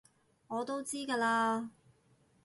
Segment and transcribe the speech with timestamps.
[0.47, 1.69] 我都知㗎喇